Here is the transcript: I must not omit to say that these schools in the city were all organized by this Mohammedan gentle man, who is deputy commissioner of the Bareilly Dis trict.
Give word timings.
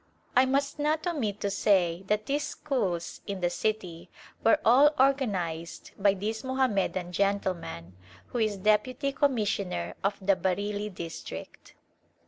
I 0.35 0.47
must 0.47 0.79
not 0.79 1.05
omit 1.05 1.39
to 1.41 1.51
say 1.51 2.01
that 2.07 2.25
these 2.25 2.47
schools 2.47 3.21
in 3.27 3.39
the 3.41 3.51
city 3.51 4.09
were 4.43 4.57
all 4.65 4.95
organized 4.97 5.91
by 5.95 6.15
this 6.15 6.43
Mohammedan 6.43 7.11
gentle 7.11 7.53
man, 7.53 7.95
who 8.29 8.39
is 8.39 8.57
deputy 8.57 9.11
commissioner 9.11 9.93
of 10.03 10.17
the 10.19 10.35
Bareilly 10.35 10.89
Dis 10.91 11.21
trict. 11.21 11.73